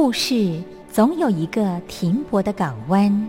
[0.00, 3.28] 故事总有一个停泊的港湾。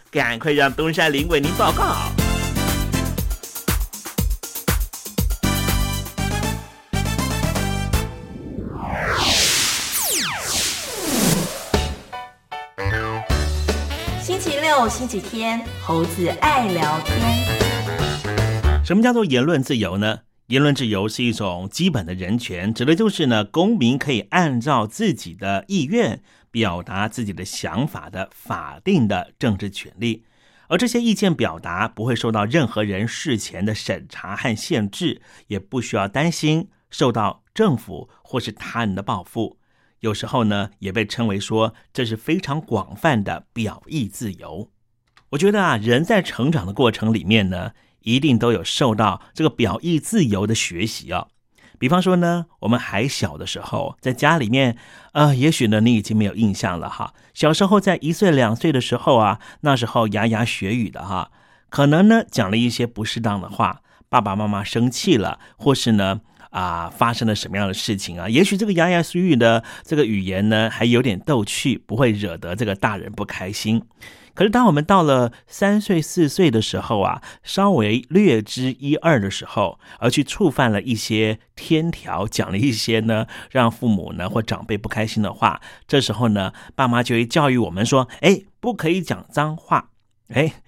[0.11, 1.95] 赶快让东山林为您报告。
[14.21, 17.15] 星期六、星期天，猴子爱聊天。
[18.83, 20.19] 什么叫做言论自由呢？
[20.47, 30.25] 言论自由是一种基本的人权，指的就是呢，公民可以按照自己的意愿表达自己的想法的法定的政治权利。
[30.67, 39.57] 而这些意见表达不会受到任何人事前的审查和限制，也不需要担心受到政府或是他人的报复。
[39.99, 44.71] 有时候呢，也被称为说这是非常广泛的表意自由。
[45.31, 51.27] 我觉得啊，人在成长的过程里面呢，一定都有受到这个表意自由的学习啊。
[51.81, 54.77] 比方说呢，我们还小的时候，在家里面，
[55.13, 57.11] 呃，也许呢你已经没有印象了哈。
[57.33, 61.31] 小时候在一岁两岁的时候啊，那时候牙牙学语的哈，
[61.71, 68.29] 可能呢讲了一些不适当的话，爸爸妈妈生气了，或是呢啊发生了什么样的事情啊？
[68.29, 73.81] 也许这个牙牙学语的这个语言呢还有点逗趣，不会惹得这个大人不开心。
[74.33, 89.89] 可是，当我们到了三岁、四岁的时候啊，稍微略知一二的时候，而去触犯了一些天条，讲了一些呢让父母呢或长辈不开心的话，这时候呢，爸妈就会教育我们说：“哎，不可以讲脏话。”
[90.33, 90.60] 哎，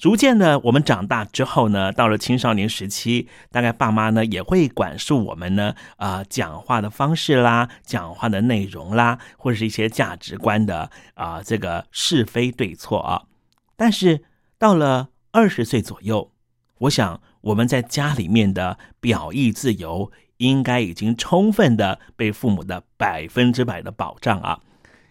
[0.00, 13.24] 逐渐的，我们长大之后呢，到了青少年时期，大概爸妈呢也会管束我们呢，啊，讲话的方式啦，讲话的内容啦，或者是一些价值观的啊，这个是非对错啊。
[13.76, 14.22] 但是
[14.58, 16.32] 到了二十岁左右，
[16.78, 24.60] 我想我们在家里面的表意自由应该已经充分的被父母的百分之百的保障啊。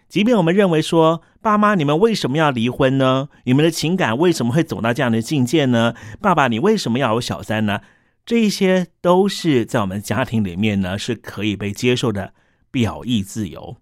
[0.10, 3.30] 即便我们认为说，爸妈你们为什么要离婚呢？
[3.44, 5.94] 你们的情感为什么会走到这样的境界呢？
[6.20, 7.82] 爸爸，你为什么要有小三呢？
[8.26, 12.34] 这一些都是在我们家庭里面呢是可以被接受的
[12.70, 13.78] 表意自由。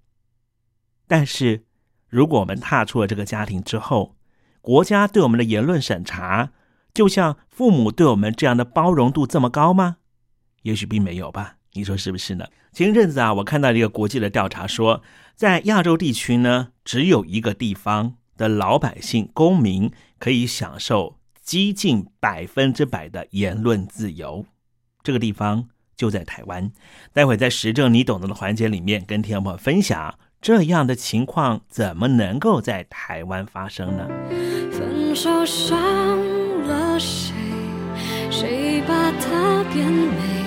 [1.08, 1.64] 但是，
[2.10, 4.16] 如果我们踏出了这个家庭之后，
[4.62, 6.52] 国家对我们的言论审查，
[6.94, 9.98] 就像父母对我们这样的包容度这么高吗？
[10.64, 11.57] 也许并没有吧。
[11.78, 12.46] 你说是不是呢？
[12.74, 15.04] 前一阵子啊，我看到一个国际的调查说，
[15.36, 24.48] 在亚洲地区呢，只有一个地方的老百姓公民可以享受接近百分之百的言论自由，
[25.04, 26.72] 这个地方就在台湾。
[27.14, 34.08] 待会在实证你懂得的环节里面，跟听众朋友分享这样的情况怎么能够在台湾发生呢？
[34.72, 35.78] 分手伤
[36.66, 37.36] 了谁？
[38.32, 40.47] 谁把它变美？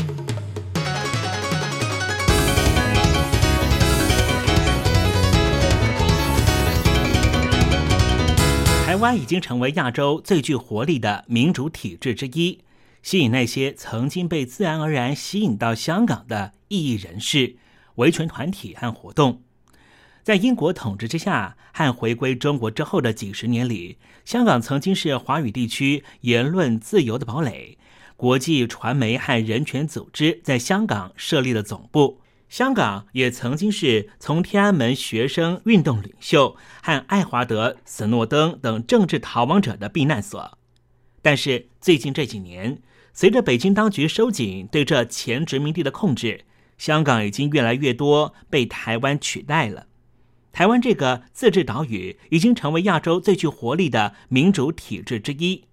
[8.91, 12.59] 台湾已经成为亚洲最具活力的民主体制之一。
[13.01, 17.55] 吸引那些曾经被自然而然吸引到香港的异议人士、
[17.95, 19.43] 维权团体和活动。
[20.23, 27.77] 在英国统治之下和回归中国之后的几十年里，香港曾经是华语地区言论自由的堡垒。
[28.17, 32.20] 国际传媒和人权组织在香港设立了总部。
[32.51, 40.57] 香港也曾经是从天安门学生运动领袖和爱华德·斯诺登等政治逃亡者的避难所。
[41.21, 42.81] 但是最近这几年，
[43.13, 46.43] 随着北京当局收紧对这前殖民地的控制，
[46.77, 49.87] 香港已经越来越多被台湾取代了。
[50.51, 55.63] 台湾这个自治岛屿已经成为亚洲最具活力的民主体制之一。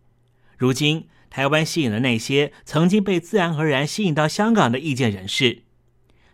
[0.57, 5.65] 如今，台湾吸引了那些曾经被自然而然吸引到香港的意见人士。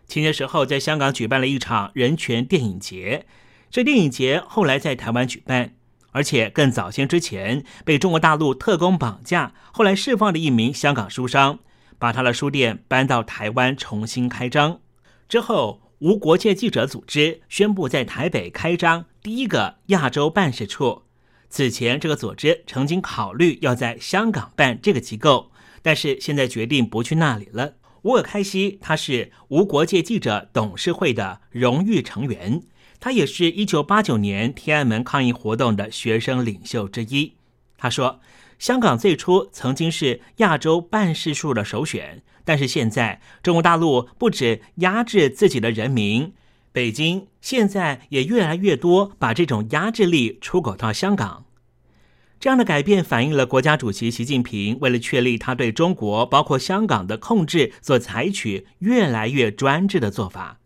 [0.07, 3.25] 前些时候，在香港举办了一场人权电影节，
[3.69, 5.75] 这电影节后来在台湾举办。
[6.11, 11.59] 而且更早些之前被中国大陆特工绑架，后来释放的一名香港书商，
[11.99, 14.79] 把他的书店搬到台湾重新开张。
[15.27, 21.03] 之后，无国界记者组织宣布在台北开张第一个亚洲办事处。
[21.49, 27.73] 此前，这个组织曾经考虑要在香港办这个机构，但是现在决定不去那里了。
[28.05, 32.61] 吴尔开西他是无国界记者董事会的荣誉成员。
[32.99, 37.33] 他也是一九八九年天安门抗议活动的学生领袖之一。
[37.79, 38.19] 他说
[38.59, 46.33] ：“香港最初曾经是亚洲办事处的首选，但是现在中国大陆不止压制自己的人民，
[46.71, 51.44] 北京现在也越来越多把这种压制力出口到香港。
[52.39, 60.59] 这样的改变反映了国家主席习近平为了确立他对中国，包括香港的控制，所采取越来越专制的做法。”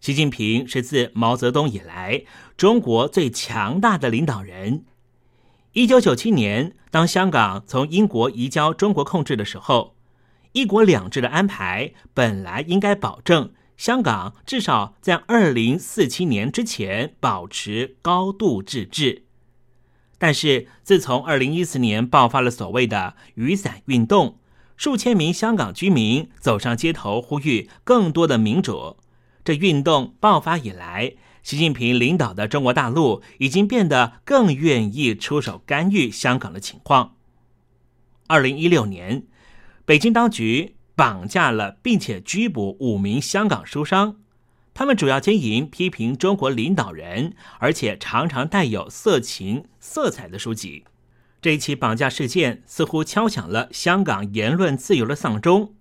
[0.00, 2.24] 习近平是自毛泽东以来
[2.56, 4.84] 中国最强大的领导人。
[5.72, 9.96] 一九九七年，当香港从英国移交中国控制的时候，
[10.52, 19.25] 一国两制的安排本来应该保证香港至少在二零四七年之前保持高度自治。
[20.18, 24.38] 但是，自从二零一四年爆发了所谓的雨伞运动，
[24.76, 28.96] 数千名香港居民走上街头呼吁更多的民主。
[29.44, 37.14] 这运动爆发以来，习近平领导的中国大陆已经变得更愿意出手干预香港的情况。
[38.26, 39.24] 二零一六年，
[39.84, 44.16] 北京当局绑架了并且拘捕五名香港书商，
[44.76, 50.84] 他们主要经营批评中国领导人，而且常常带有色情色彩的书籍。
[51.40, 55.72] 这一起绑架事件似乎敲响了香港言论自由的丧钟。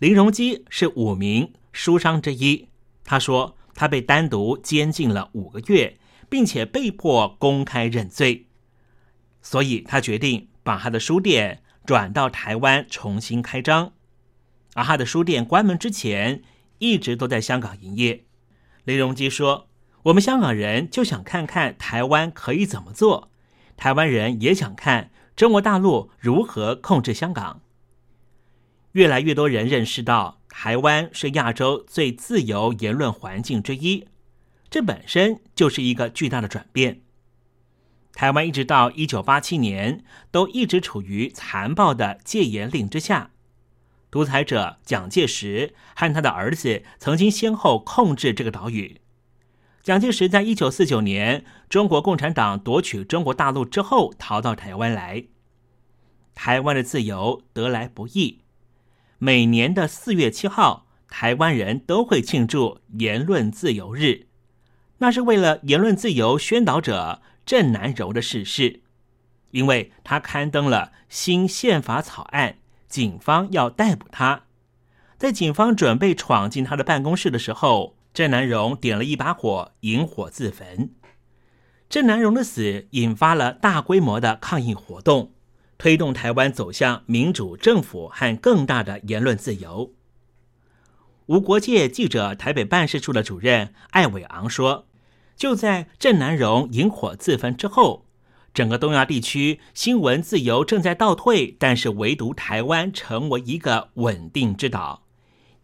[0.00, 2.66] 林荣基是五名书商之一。
[3.04, 5.96] 他说，他被单独监禁了五个月，
[6.28, 8.48] 并且被迫公开认罪，
[9.40, 13.92] 所以他决定把他的书店转到台湾重新开张。
[14.74, 16.42] 而他的书店关门之前，
[16.78, 18.24] 一直都在香港营业。
[18.84, 19.68] 雷荣基说
[20.04, 23.30] ：“我们香港人就想看看台湾可以怎么做，
[23.76, 27.60] 台湾人也想看中国大陆如何控制香港。”
[28.92, 30.36] 越来越多人认识到。
[30.58, 34.06] 台湾是亚洲最自由言论环境之一，
[34.70, 37.02] 这本身就是一个巨大的转变。
[38.14, 43.32] 台湾一直到一九八七年都一直处于残暴的戒严令之下，
[44.10, 49.00] 独裁者蒋介石和他的儿子曾经先后控制这个岛屿。
[49.82, 55.26] 蒋介石在一九四九年中国共产党夺取中国大陆之后，逃到台湾来。
[56.34, 58.42] 台湾的自由得来不易，
[59.18, 64.26] 每年的四月七号，台湾人都会庆祝言论自由日，
[64.98, 68.82] 那是为了言论自由宣导者郑南榕的逝世，
[69.52, 74.44] 因为他刊登了新宪法草案，警方要逮捕他，
[75.18, 77.96] 在警方准备闯进他的办公室的时候。
[78.16, 80.94] 郑南榕点了一把火，引火自焚。
[81.90, 85.34] 郑南榕的死引发了大规模的抗议活动，
[85.76, 89.92] 推动台湾走向民主政府和更大的言论自由。
[91.26, 94.86] 无国界记者台北办事处的主任艾伟昂说
[95.36, 98.05] ：“就在郑南榕引火自焚之后，
[98.56, 105.02] 整个东亚地区新闻自由正在倒退，但是唯独台湾成为一个稳定之岛。”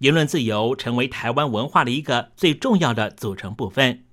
[0.01, 4.05] 言论自由成为台湾文化的一个最重要的组成部分。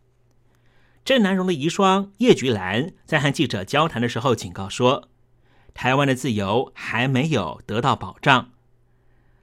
[1.03, 5.09] 郑南榕的遗孀叶菊兰在和记者交谈的时候警告说
[5.75, 8.51] ：“台湾的自由还没有得到保障，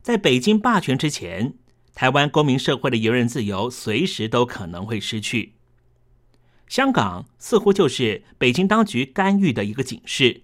[0.01, 1.53] 在北京霸权之前，
[1.95, 5.56] 台湾公民社会的言论自由随时都可能会失去。”
[6.69, 10.43] 香港似乎就是北京当局干预的一个警示。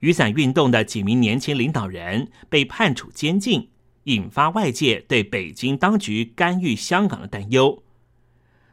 [0.00, 3.70] 雨伞运动的几名年轻领导人被判处监禁。
[4.06, 7.82] 引发外界对北京当局干预香港的担忧。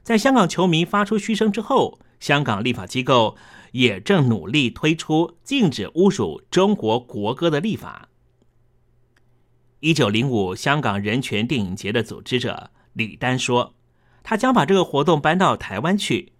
[0.03, 3.35] 在香港球迷发出嘘声之后，香港立法机构
[3.71, 8.09] 也正努力推出禁止侮辱中国国歌的立法。
[9.79, 13.73] 一九零五香港人权电影节的组织者李丹说
[14.21, 16.32] ：“他将把这个活动搬到台湾去，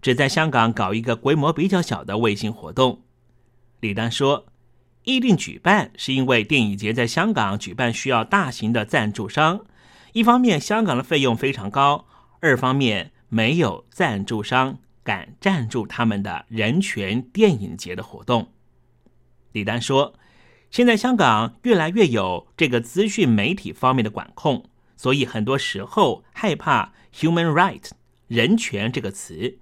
[0.00, 3.02] 只在香港搞一个规模比较小的卫星活动。”
[3.80, 4.46] 李丹说。
[5.04, 9.64] 议定举办是因为电影节在香港举办需要大型的赞助商，
[10.12, 12.04] 一方面香港的费用非常高，
[12.40, 18.52] 二方面没有赞助商敢赞助他们的人权电影节的活动。
[19.52, 20.12] 李丹说
[20.70, 24.66] ：“现在香港越来越有这个资讯媒体方面的管控，
[24.98, 27.90] 所以很多时候害怕 ‘human right’
[28.28, 29.58] 人权这个词。”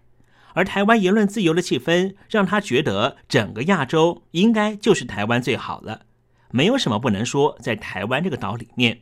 [0.55, 6.03] 而台湾言论自由的气氛，让他觉得整个亚洲应该就是台湾最好了，
[6.51, 7.57] 没有什么不能说。
[7.61, 9.01] 在台湾这个岛里面，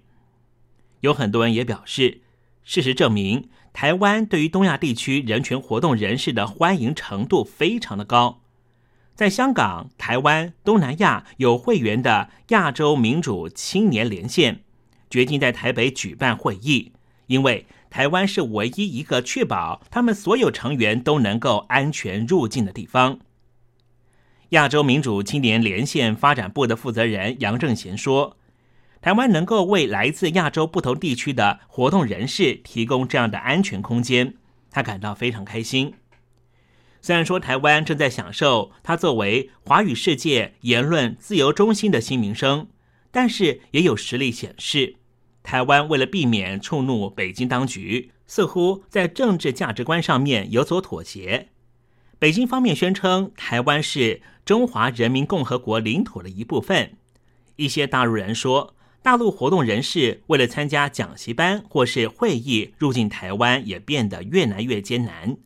[1.00, 2.20] 有很多人也表示，
[2.62, 8.42] 事实证明，台湾对于东亚地区人权活动人士的欢迎程度非常的高。
[9.14, 14.60] 在香港、台湾、东南亚有会员的亚洲民主青年连线，
[15.08, 16.92] 决定在台北举办会议，
[17.28, 17.66] 因为。
[17.96, 23.20] 台湾是唯一一个确保他们所有成员都能够安全入境的地方。
[24.50, 28.36] 亚洲民主青年连线发展部的负责人杨正贤说
[29.00, 34.34] ：“台湾能够为来自亚洲不同地区的活动人士提供这样的安全空间，
[34.70, 35.94] 他感到非常开心。
[37.00, 42.68] 虽然说台湾正在享受他作为华语世界言论自由中心的新名声，
[43.10, 44.96] 但是也有实例显示。”
[45.46, 51.50] 台湾为了避免触怒北京当局，似乎在政治价值观上面有所妥协。
[52.18, 56.94] 北京方面宣称台湾是中华人民共和国领土的一部分。
[57.54, 65.36] 一些大陆人说，大陆活动人士为了参加讲习班或是会议入境台湾，也变得越来越艰难。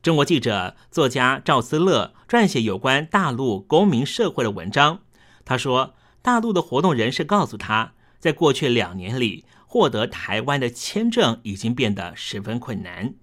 [0.00, 5.00] 中国记者、作家赵思乐撰写有关大陆公民社会的文章，
[5.44, 7.94] 他说，大陆的活动人士告诉他。
[8.26, 13.14] 在过去两年里，获得台湾的签证已经变得十分困难。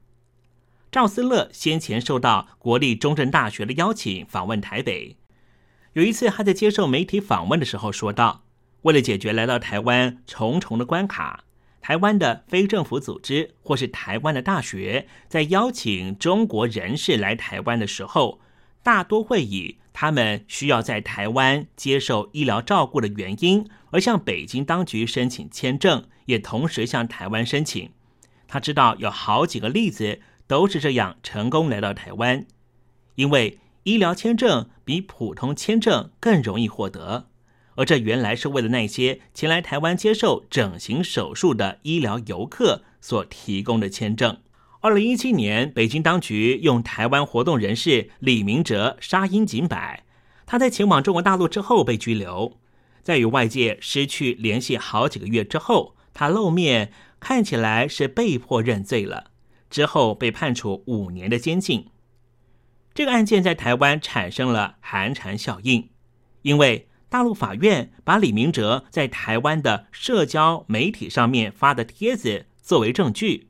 [0.90, 5.18] 赵思乐先前受到国立中正大学的邀请访问台北，
[5.92, 8.46] 有一次他在接受媒体访问的时候说道
[8.84, 11.44] ：“为了解决来到台湾重重的关卡，
[11.82, 18.40] 台湾的非政府组织或是台湾的大学在邀请中国人士来台湾的时候，
[18.82, 27.92] 大多会以他们需要在台湾接受医疗照顾的原因。”而向北京当局申请签证，也同时向台湾申请。
[28.48, 32.48] 他知道有好几个例子都是这样成功来到台湾，
[33.14, 37.30] 因为医疗签证比普通签证更容易获得。
[37.76, 44.40] 而这原来是为了那些前来台湾接受整形手术的医疗游客所提供的签证。
[44.84, 50.04] 二零一七年，北京当局用台湾活动人士李明哲杀鹰儆百，
[50.46, 52.60] 他在前往中国大陆之后被拘留。
[53.02, 56.92] 在与外界失去联系好几个月之后，他露面，
[57.22, 59.32] 看起来是被迫认罪了。
[59.70, 61.88] 之后被判处五年的监禁。
[62.94, 65.92] 这个案件在台湾产生了寒蝉效应，
[66.42, 73.48] 因为大陆法院把李明哲在台湾的社交媒体上面发的帖子作为证据。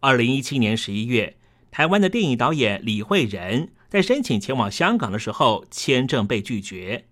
[0.00, 1.36] 二零一七年十一月，
[1.72, 7.06] 台湾的电影导演李慧仁在申请前往香港的时候，签证被拒绝。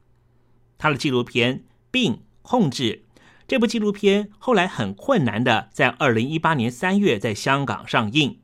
[0.78, 1.58] 他的纪录片
[1.90, 3.02] 《病控制》
[3.48, 8.38] 这部纪录片后来很困难的在二零一八年三月在香港上映。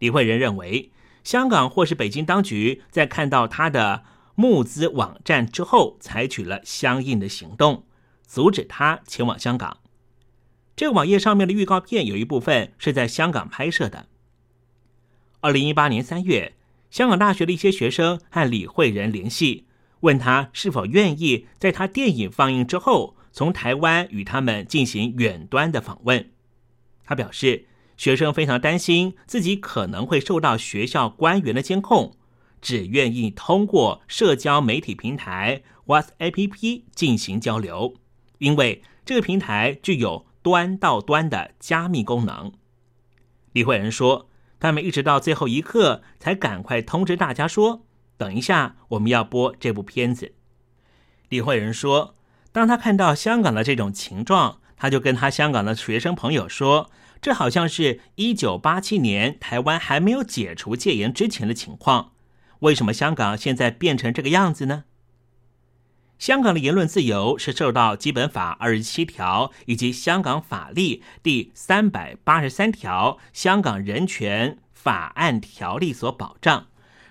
[0.00, 0.90] 李慧仁认为，
[1.22, 4.02] 香港或是北京当局在看到他的
[4.34, 7.84] 募资网站之后，采取了相应的行动，
[8.26, 9.76] 阻止他前往香港。
[10.80, 14.06] 这个网页上面的预告片有一部分是在香港拍摄的。
[15.40, 16.54] 二零一八年三月，
[16.90, 19.66] 香港大学的一些学生和李慧仁联系，
[20.00, 26.30] 问他是否愿意在他电影放映之后，从台湾与他们进行远端的访问。
[27.04, 27.66] 他表示，
[27.98, 32.16] 学生非常担心自己可能会受到学校官员的监控，
[32.62, 37.96] 只愿意通过社交媒体平台 WhatsApp 进行交流，
[38.38, 40.24] 因为这个平台具有。
[40.42, 42.52] 端到端的加密功能，
[43.52, 50.34] 李慧仁说：“他们一直到最后一刻才赶快通知大家说，等一下我们要播这部片子。”
[51.28, 52.16] 李慧仁说
[52.52, 62.12] ：“当他看到香港的这种情状，他就跟他香港的学生朋友说，这好像是一九八七年台湾还没有解除戒严之前的情况。
[62.60, 64.84] 为什么香港现在变成这个样子呢？”
[66.20, 76.66] 香港的言论自由是受到基本法二十七条以及香港法例第三百八十三条《香港人权法案条例》所保障，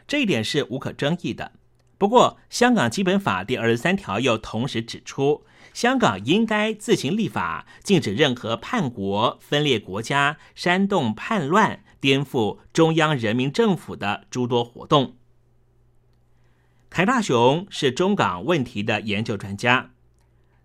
[0.07, 1.53] 这一点是无可争议的。
[1.97, 5.43] 不过，香港基本法第二十三条又同时指出，
[5.73, 15.15] 香港应该自行立法，禁止任何叛国、分裂国家、煽动叛乱、颠覆中央人民政府的诸多活动。
[16.89, 19.91] 凯大雄是中港问题的研究专家，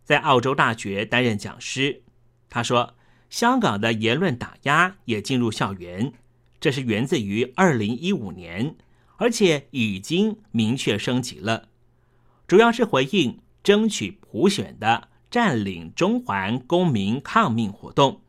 [0.05, 2.03] 在澳洲大学担任讲师。
[2.49, 2.95] 他说，
[3.29, 6.15] 香港的言论打压也进入校园，
[6.59, 8.75] 这是源自于二零一五年，
[9.19, 11.69] 而且已经明确升级了，
[12.47, 18.23] 主要是回应争取普选的占领中环公民抗命活动，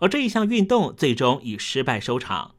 [0.00, 2.56] 而这一项运动最终以失败收场。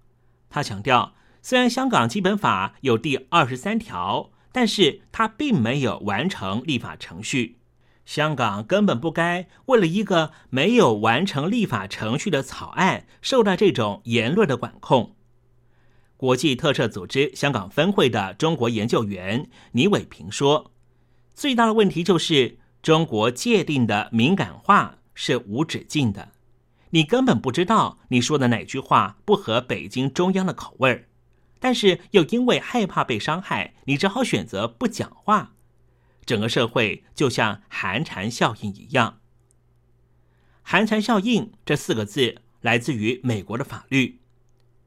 [0.50, 4.32] 他强调，虽然香港基本法有第二十三条。
[4.52, 7.58] 但是他并没有完成立法程序，
[8.06, 15.16] 香港根本不该为了一个没有完成立法程序的草案受到这种言论的管控。
[16.18, 20.72] 国际特赦组织香港分会的中国研究员倪伟平说
[21.34, 26.32] ：“最大的问题就是中国界定的敏感化是无止境的，
[26.90, 31.06] 你根本不知道你说的哪句话不合北京中央的口味儿。”
[31.60, 35.54] 但是又因为害怕被伤害，你只好选择不讲话。
[36.26, 39.20] 整个社会就像寒蝉效应一样。
[40.62, 44.20] 寒蝉效应这四个字来自于美国的法律，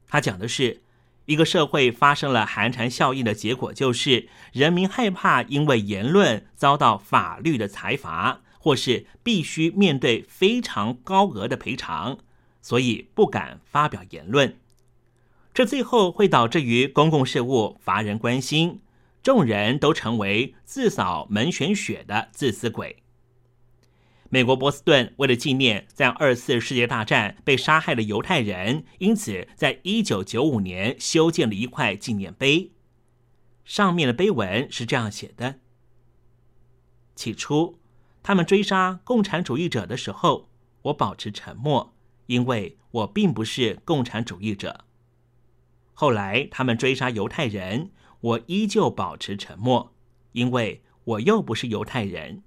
[0.07, 0.81] 它讲的是
[1.25, 12.19] 一个社会发生了寒蝉效应的结果，就是人民害怕因为言论遭到法律的裁罚，或是必须面对非常高额的赔偿，
[12.61, 14.57] 所以不敢发表言论。
[15.53, 18.81] 这最后会导致于公共事务乏人关心，
[19.21, 23.03] 众人都成为自扫门前雪的自私鬼。
[24.29, 32.71] 美国波士顿为了纪念在二次世界大战被杀害的犹太人，因此在一九九五年修建了一块纪念碑，
[33.63, 35.59] 上面的碑文是这样写的：
[37.15, 37.77] 起初，
[38.23, 40.49] 他们追杀共产主义者的时候，
[40.81, 41.93] 我保持沉默，
[42.25, 44.85] 因为我并不是共产主义者。
[45.93, 49.93] 后来他们追杀犹太人，我依旧保持沉默，
[50.31, 52.43] 因为我又不是犹太人。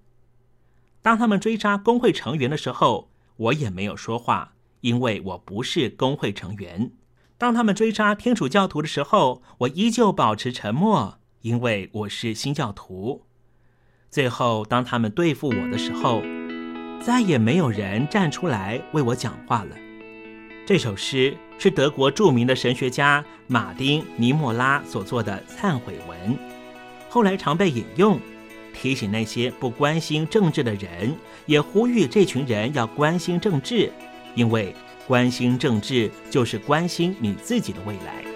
[1.01, 6.91] 当他们追杀工会成员的时候，我也没有说话，因为我不是工会成员。
[7.39, 13.27] 当他们追杀天主教徒的时候，我依旧保持沉默，因为我是新教徒。
[14.11, 16.23] 最后，当他们对付我的时候，
[17.01, 19.77] 再也没有人站出来为我讲话了。
[20.67, 21.37] 这首诗。
[21.59, 26.37] 是德国著名的神学家马丁尼莫拉所做的忏悔文，
[27.09, 28.21] 后来常被引用，
[28.75, 31.17] 提醒那些不关心政治的人，
[31.47, 33.91] 也呼吁这群人要关心政治，
[34.35, 34.75] 因为
[35.07, 38.36] 关心政治就是关心你自己的未来。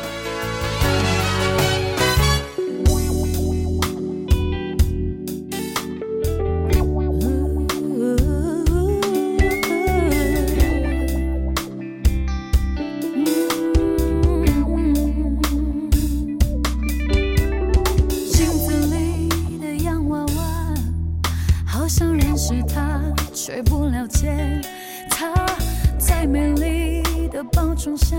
[27.41, 28.15] 丽的包装下，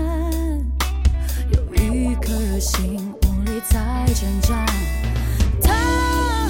[1.51, 4.65] 有一颗心无力在挣扎。
[5.61, 6.49] 她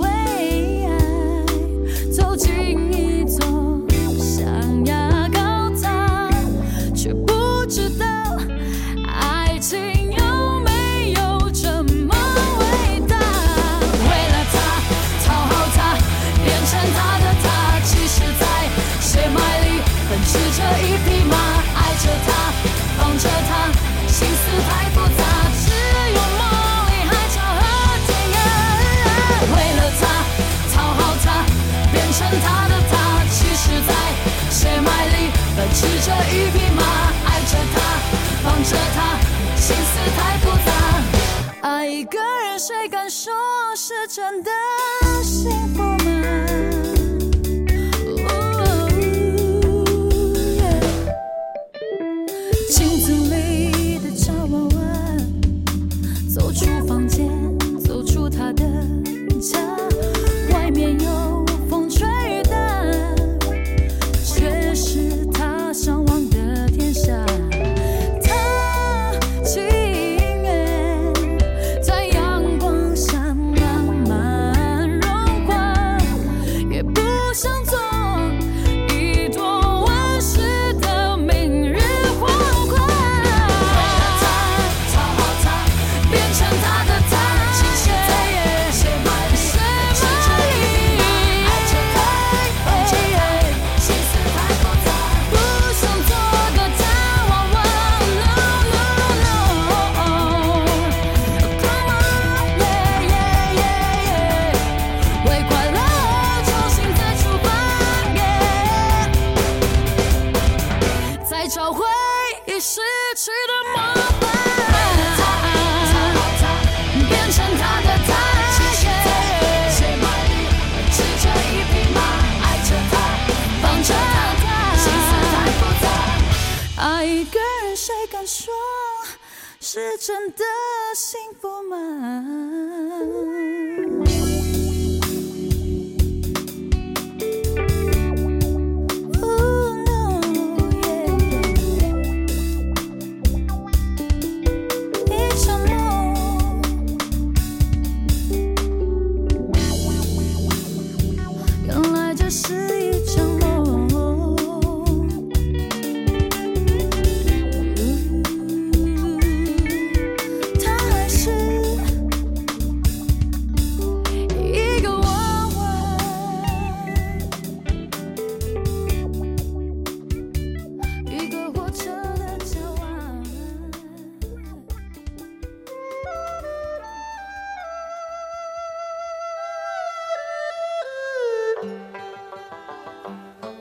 [0.00, 0.08] 为
[32.44, 33.92] 他的他，其实在
[34.50, 36.82] 血脉里奔驰着一匹马，
[37.26, 37.76] 爱着他，
[38.42, 38.98] 放着他，
[39.56, 40.70] 心思太复杂。
[41.68, 43.32] 爱一个人，谁敢说
[43.76, 44.50] 是真的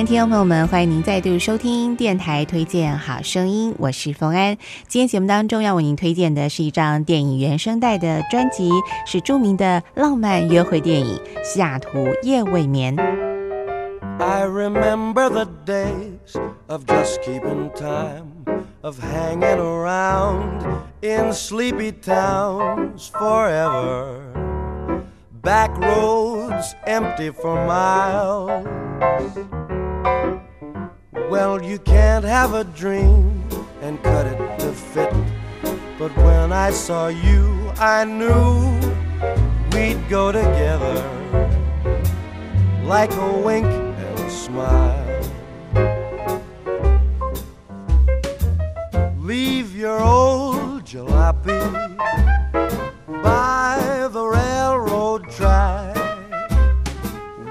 [0.00, 4.56] 安，听众朋友们，欢迎您再度收听电台推荐好声音，我是冯安。
[4.88, 8.70] 今天节目当中要为您推荐的是一张电影原声带的专辑，
[9.04, 12.96] 是著名的浪漫约会电影《西雅图夜未眠》。
[14.18, 16.34] I remember the days
[16.68, 18.46] of just keeping time,
[18.80, 20.62] of hanging around
[21.02, 24.22] in sleepy towns forever.
[25.42, 28.64] Back roads empty for miles.
[31.30, 33.48] Well, you can't have a dream
[33.82, 35.14] and cut it to fit.
[35.96, 38.76] But when I saw you, I knew
[39.72, 40.96] we'd go together
[42.82, 45.22] like a wink and a smile.
[49.20, 51.60] Leave your old jalopy
[53.22, 55.96] by the railroad track.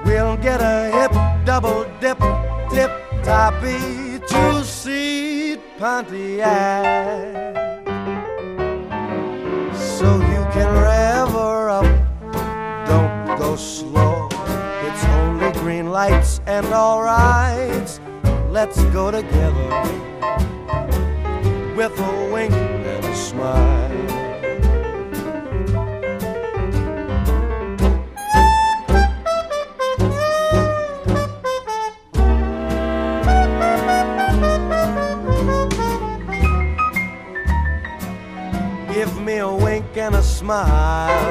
[0.04, 1.14] We'll get a hip
[1.46, 1.89] double
[3.30, 7.54] toppy two seat Pontiac.
[9.78, 11.90] So you can rev her up,
[12.88, 14.30] don't go slow.
[14.88, 18.00] It's only green lights and all rights.
[18.50, 19.70] Let's go together
[21.78, 23.99] with a wink and a smile.
[40.50, 41.30] Smile.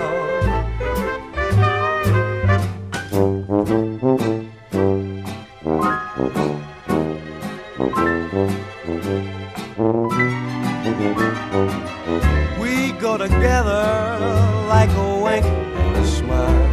[12.61, 13.85] We go together
[14.69, 16.69] like a wink and a smile.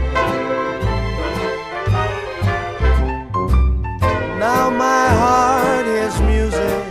[4.37, 6.83] Now my heart is music,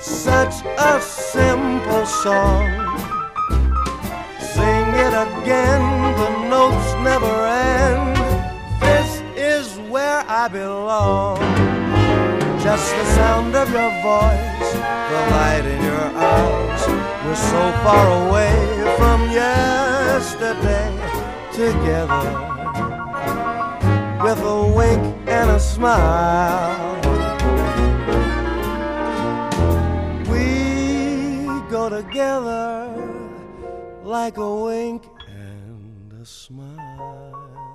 [0.00, 2.85] such a simple song.
[5.42, 5.82] Again,
[6.22, 8.16] the notes never end.
[8.80, 11.38] This is where I belong.
[12.62, 14.72] Just the sound of your voice,
[15.10, 16.82] the light in your eyes.
[17.24, 18.56] We're so far away
[18.98, 20.90] from yesterday
[21.52, 22.46] together
[24.22, 26.96] with a wink and a smile.
[30.30, 32.92] We go together
[34.04, 35.15] like a wink.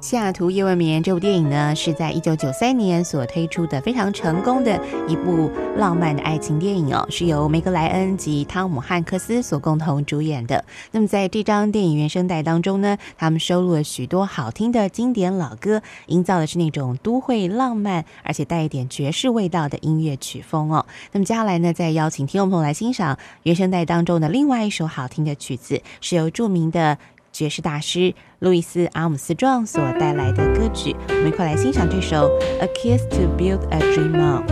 [0.02, 4.78] 西雅图夜未眠这部电影呢，是在一九九三年所推出的非常成功的
[5.08, 10.66] 一部浪漫的爱情电影哦，是由梅格莱恩及汤姆汉克斯所共同主演的。
[10.92, 20.86] 那么在这张电影原声带当中呢，他们收录了许多好听的经典老歌，营造的是那种都会浪漫而且带一点爵士味道的音乐曲风哦。
[21.14, 26.98] 那么接下来呢，再邀请听众朋友来欣赏原声带当中的另外一首好听的曲子，是由著名的。
[27.33, 32.29] 爵士大师路易斯·阿姆斯壮所带来的歌曲，我们一块来欣赏这首《
[32.61, 34.45] A Kiss to Build a Dream On》。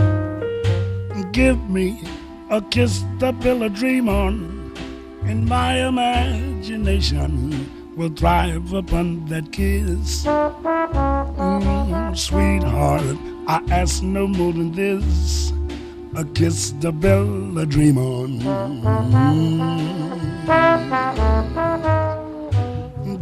[1.33, 1.97] Give me
[2.49, 4.71] a kiss to build a dream on,
[5.25, 10.25] and my imagination will thrive upon that kiss.
[10.25, 15.51] Mm, sweetheart, I ask no more than this
[16.15, 18.39] a kiss to build a dream on.
[18.39, 18.81] Mm.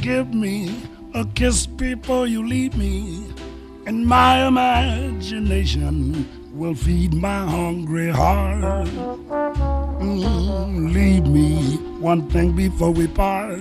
[0.01, 0.82] Give me
[1.14, 3.32] a kiss before you leave me,
[3.86, 8.86] and my imagination will feed my hungry heart.
[10.01, 13.61] Mm, leave me one thing before we part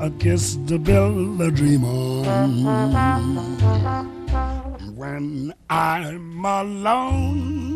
[0.00, 2.64] a kiss to build a dream on.
[4.96, 7.74] When I'm alone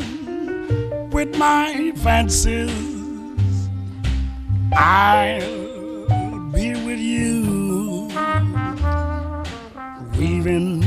[1.10, 3.68] with my fancies,
[4.72, 5.63] I'll
[6.94, 8.08] with you,
[10.16, 10.80] weaving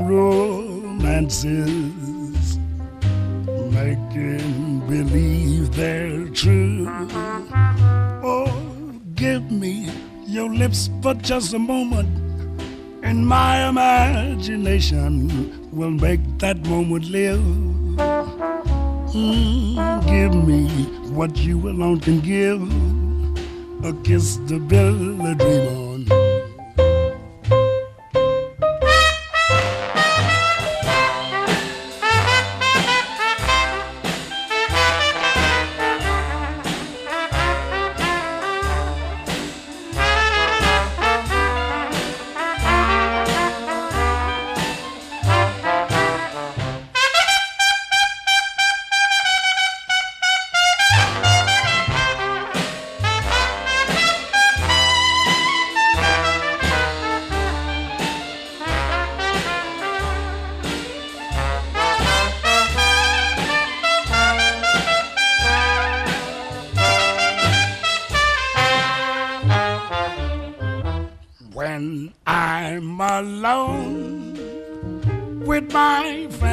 [0.00, 1.64] romances,
[3.72, 6.86] making believe they're true.
[8.22, 8.52] Oh,
[9.14, 9.90] give me
[10.26, 12.10] your lips for just a moment,
[13.02, 17.40] and my imagination will make that moment live.
[19.16, 20.68] Mm, give me
[21.16, 22.60] what you alone can give
[23.84, 25.87] against the bill, the dreamer.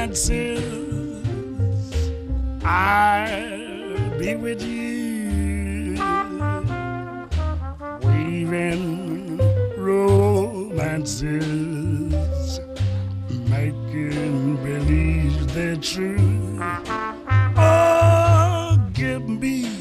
[0.06, 0.60] My
[2.64, 5.98] I'll be with you,
[8.04, 9.40] weaving
[9.78, 11.24] romances,
[13.50, 16.60] making believe they're true.
[17.58, 19.72] Oh, give me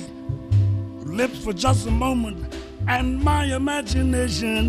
[1.04, 2.54] lips for just a moment,
[2.88, 4.64] and my imagination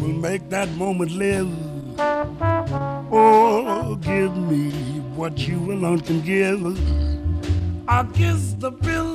[0.00, 1.48] will make that moment live.
[1.98, 3.65] Oh,
[4.16, 4.70] give me
[5.14, 6.62] what you alone can give.
[7.86, 9.05] I kiss the pill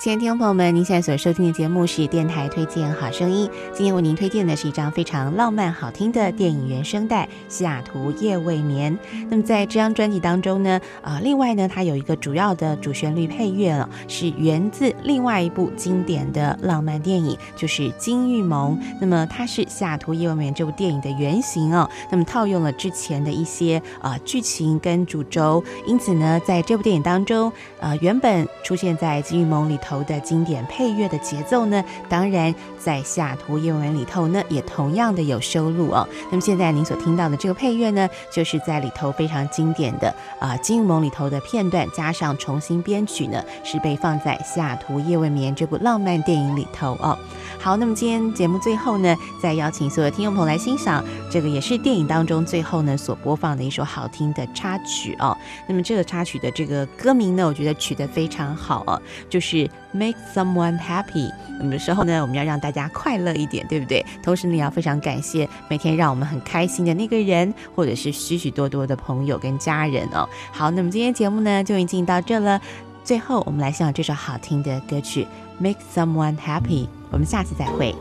[0.00, 3.46] 亲爱的听众朋友们，您现在所收听的节目是电台推荐好声音。
[3.74, 8.98] 今天为您推荐的是一张非常浪漫好听的电影原声带《西雅图夜未眠》。
[9.28, 18.78] 那么在这张专辑当中呢，呃，另外呢，它有一个主要的主旋律配乐了，是源自另外一部经典的浪漫电影，就是《金玉盟》。
[19.02, 21.86] 那么它是《西雅图夜未眠》这部电影的原型哦。
[22.10, 29.89] 那么套用了之前的一些呃剧情跟主轴，因此呢，在这部电影当中，呃，原本出现在《金玉盟》里头。
[29.90, 36.08] 头的经典配乐的节奏呢，当然在西雅图夜文里头呢，也同样的有收录哦。
[36.30, 47.18] 那么现在您所听到的这个配乐呢，就是在里头非常经典的啊《金梦》里头的片段，加上重新编曲呢，是被放在《西雅图夜未眠》这部浪漫电影里头哦。
[47.58, 55.36] 好，那么今天节目最后呢，再邀请所有听众朋友来欣赏这个也是电影当中最后呢所播放的一首好听的插曲哦。
[55.66, 61.32] 那么这个插曲的这个歌名呢，我觉得取得非常好哦，就是 Make someone happy。
[61.58, 64.04] 那么的时候呢，我们要让大家快乐一点，对不对？
[64.22, 70.28] 同时呢，要非常感谢每天让我们很开心的那个人，或者是许许多多的朋友跟家人哦。
[70.52, 72.60] 好，那么今天节目呢就已经到这了。
[73.02, 75.24] 最后，我们来欣赏这首好听的歌曲
[75.58, 76.84] 《Make Someone Happy》。
[77.10, 77.94] 我们下次再会。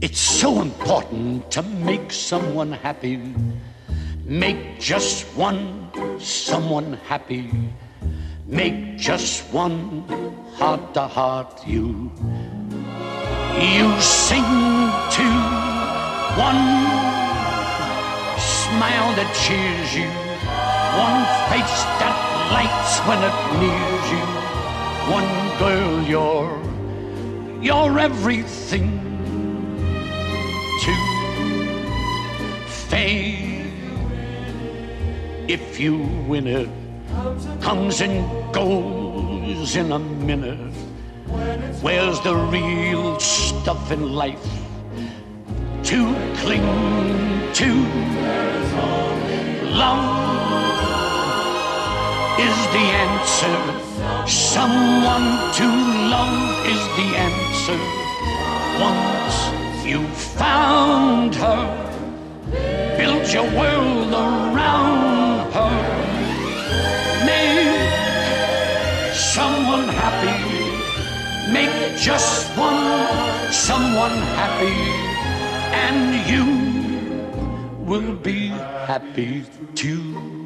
[0.00, 3.18] It's so important to make someone happy.
[4.26, 7.48] Make just one someone happy.
[8.44, 10.02] Make just one
[10.54, 12.10] heart to heart you.
[13.54, 14.42] You sing
[15.14, 15.28] to
[16.42, 16.66] one
[18.42, 20.10] smile that cheers you.
[20.98, 22.16] One face that
[22.50, 24.26] lights when it nears you.
[25.14, 25.30] One
[25.62, 28.90] girl, you're, you're everything
[30.82, 30.92] to
[32.66, 33.45] fame.
[35.48, 36.68] If you win it,
[37.60, 40.74] comes and goes in a minute.
[41.80, 44.42] Where's the real stuff in life
[45.84, 47.70] to cling to?
[49.70, 50.16] Love
[52.40, 53.56] is the answer.
[54.26, 55.66] Someone to
[56.10, 57.78] love is the answer.
[58.82, 61.66] Once you found her,
[62.98, 65.15] build your world around
[69.66, 71.52] someone happy.
[71.52, 74.78] Make just one someone happy.
[75.86, 76.46] And you
[77.84, 78.48] will be
[78.86, 79.44] happy
[79.74, 80.45] too.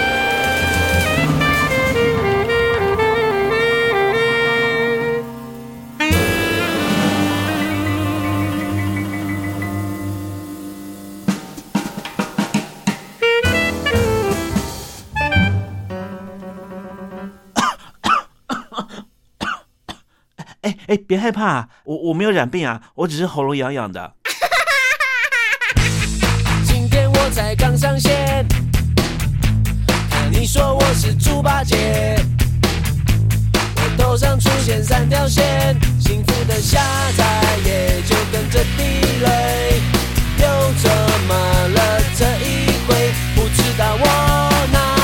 [20.91, 24.13] 哎，别害怕，我我没有染病啊，我只是喉咙痒痒的。
[26.65, 28.45] 今天我才刚上线，
[30.29, 32.17] 你说我是猪八戒，
[33.53, 36.81] 我头上出现三条线，幸福的下
[37.15, 38.83] 载也就跟着地
[39.23, 39.81] 雷，
[40.39, 40.91] 又怎
[41.25, 41.33] 么
[41.69, 43.13] 了这一回？
[43.33, 45.00] 不知道我哪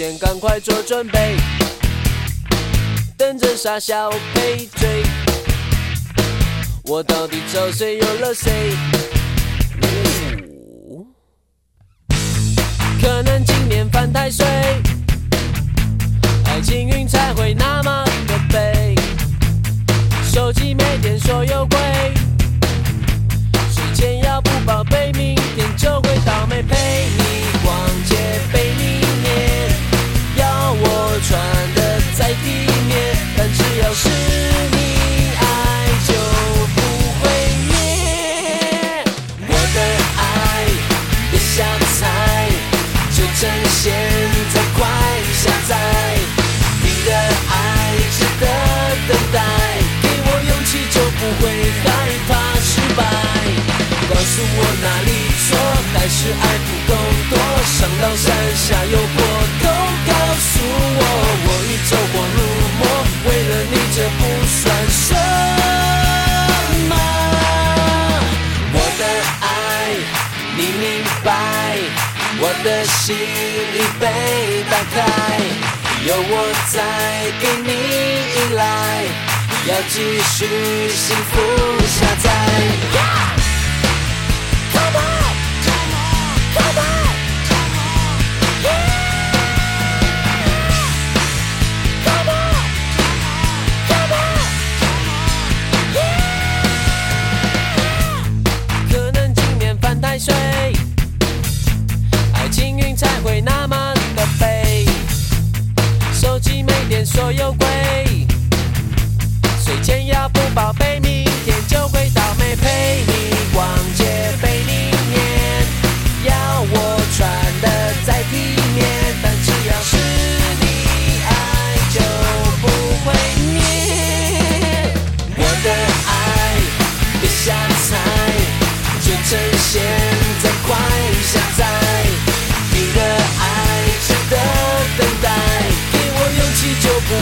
[0.00, 1.36] 间赶快做准备，
[3.18, 5.02] 等着傻笑赔罪。
[6.84, 8.50] 我到底找谁又惹谁？
[13.02, 14.46] 可能今年犯太岁，
[16.46, 18.94] 爱情运才会那么的背。
[20.24, 21.78] 手机没电说有鬼，
[23.70, 26.62] 时间要不报备，明天就会倒霉。
[26.62, 26.74] 陪
[27.18, 27.76] 你逛
[28.06, 28.16] 街
[28.50, 29.00] 陪你
[54.42, 55.10] 我哪里
[55.46, 55.48] 错，
[55.92, 56.92] 还是爱不够
[57.30, 57.34] 多，
[57.64, 58.26] 上刀山
[58.56, 59.18] 下油锅
[59.62, 59.66] 都
[60.06, 60.12] 告
[60.48, 60.52] 诉
[60.98, 61.00] 我，
[61.46, 62.38] 我已走火入
[62.78, 62.82] 魔，
[63.26, 64.60] 为了你这不算
[64.90, 65.08] 什
[66.88, 66.92] 么。
[68.72, 69.02] 我的
[69.40, 69.44] 爱
[70.56, 70.84] 你明
[71.22, 71.28] 白，
[72.40, 73.16] 我的心
[73.74, 74.02] 已被
[74.70, 74.96] 打开，
[76.06, 76.34] 有我
[76.72, 76.74] 在
[77.40, 77.68] 给你
[78.34, 78.60] 依赖，
[79.66, 79.94] 要继
[80.32, 80.38] 续
[80.88, 81.32] 幸福
[81.86, 82.26] 下载。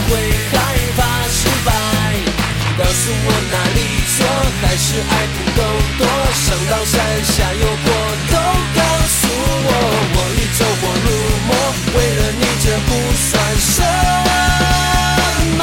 [0.09, 0.11] 会
[0.51, 0.53] 害
[0.97, 0.99] 怕
[1.29, 1.69] 失败。
[2.77, 3.79] 告诉我哪里
[4.15, 4.17] 错，
[4.61, 5.61] 还是爱不够
[5.99, 6.01] 多？
[6.33, 7.87] 上到山下有过，
[8.31, 8.35] 都
[8.75, 9.19] 告诉
[9.67, 9.69] 我。
[10.15, 11.07] 我已走火入
[11.47, 11.51] 魔，
[11.93, 13.29] 为了你这不算
[13.59, 13.75] 什
[15.57, 15.61] 么。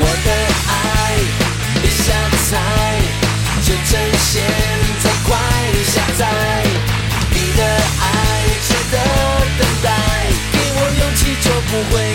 [0.00, 0.28] 我的
[0.68, 0.72] 爱，
[1.80, 2.04] 别瞎
[2.48, 2.52] 猜，
[3.62, 4.32] 就趁现
[5.02, 5.28] 在快
[5.84, 6.53] 下载。
[11.74, 12.13] away.